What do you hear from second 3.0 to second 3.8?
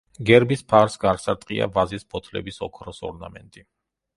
ორნამენტი.